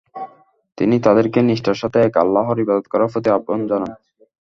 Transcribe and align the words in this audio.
তিনি 0.77 0.95
তাদেরকে 1.05 1.39
নিষ্ঠার 1.41 1.77
সাথে 1.81 1.97
এক 2.01 2.13
আল্লাহর 2.23 2.57
ইবাদত 2.63 2.85
করার 2.91 3.11
প্রতি 3.13 3.29
আহ্বান 3.31 3.59
জানান। 3.69 3.91